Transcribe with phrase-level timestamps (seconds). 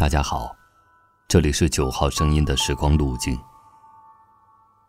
[0.00, 0.56] 大家好，
[1.28, 3.38] 这里是九号声音的时光路径。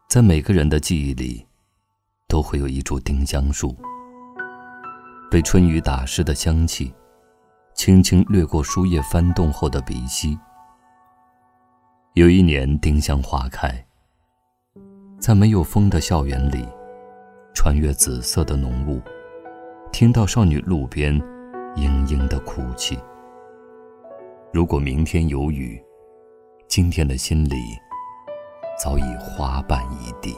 [0.07, 1.45] 在每个人的记忆里，
[2.29, 3.75] 都会有一株丁香树，
[5.29, 6.93] 被春雨打湿的香气，
[7.73, 10.39] 轻轻掠过书页翻动后的鼻息。
[12.13, 13.85] 有一年，丁香花开，
[15.19, 16.65] 在没有风的校园里，
[17.53, 19.01] 穿越紫色的浓雾，
[19.91, 21.19] 听到少女路边
[21.75, 22.97] 嘤嘤的哭泣。
[24.53, 25.81] 如果明天有雨，
[26.67, 27.55] 今天的心里
[28.77, 30.35] 早已花瓣一地。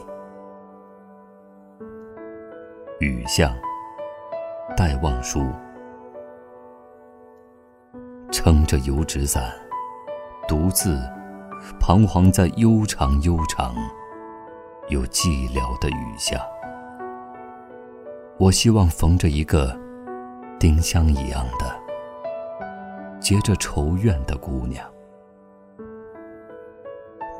[3.00, 3.52] 雨巷，
[4.76, 5.44] 戴望舒，
[8.30, 9.52] 撑着油纸伞，
[10.46, 10.96] 独自
[11.80, 13.74] 彷徨在悠长悠长
[14.90, 16.40] 又寂寥的雨下。
[18.38, 19.76] 我希望逢着一个
[20.60, 21.83] 丁香一样的。
[23.24, 24.86] 结着愁怨的姑娘，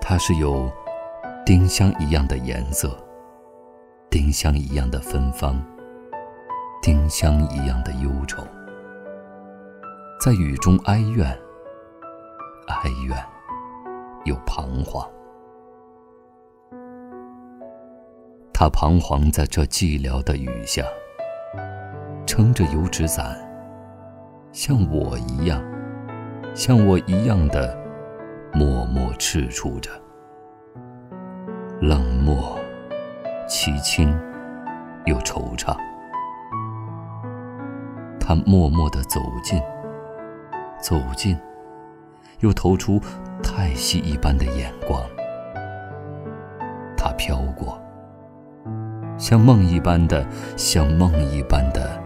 [0.01, 0.73] 她是有
[1.45, 2.97] 丁香一样的颜色，
[4.09, 5.63] 丁香一样的芬芳，
[6.81, 8.43] 丁香一样的忧愁，
[10.19, 11.29] 在雨中哀怨，
[12.69, 13.23] 哀怨
[14.25, 15.07] 又彷徨。
[18.55, 20.83] 她彷徨在这寂寥的雨下，
[22.27, 23.39] 撑着油纸伞，
[24.55, 25.61] 像我一样。
[26.55, 27.77] 像我一样的
[28.53, 29.91] 默默踟蹰着，
[31.81, 32.57] 冷漠、
[33.49, 34.17] 凄清
[35.07, 35.77] 又惆怅。
[38.21, 39.61] 他默默地走近，
[40.81, 41.37] 走近，
[42.39, 43.01] 又投出
[43.43, 45.03] 太息一般的眼光。
[46.97, 47.77] 他飘过，
[49.19, 50.25] 像梦一般的，
[50.57, 52.01] 像梦一般的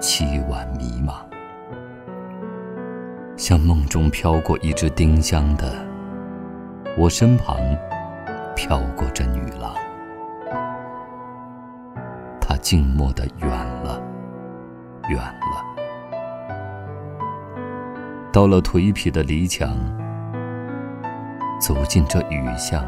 [0.00, 1.14] 凄婉迷茫。
[3.38, 5.72] 像梦中飘过一只丁香的，
[6.96, 7.56] 我身旁
[8.56, 9.72] 飘过这女郎，
[12.40, 14.02] 她静默的远了，
[15.08, 15.64] 远了，
[18.32, 19.70] 到了颓圮的篱墙，
[21.60, 22.84] 走进这雨巷，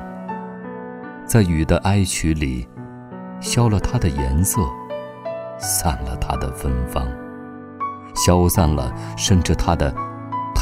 [1.25, 2.67] 在雨的哀曲里，
[3.39, 4.61] 消了它的颜色，
[5.61, 7.07] 散了它的芬芳，
[8.17, 9.95] 消散了，甚至它的。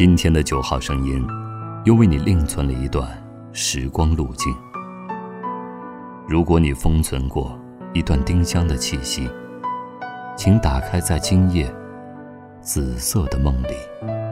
[0.00, 1.22] 今天的九号声音，
[1.84, 3.06] 又为你另存了一段
[3.52, 4.50] 时光路径。
[6.26, 7.54] 如果你封存过
[7.92, 9.28] 一段丁香的气息，
[10.34, 11.70] 请打开在今夜
[12.62, 14.29] 紫色的梦里。